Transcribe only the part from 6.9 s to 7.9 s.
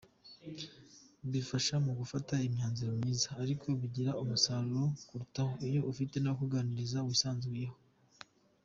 wisanzuyeho.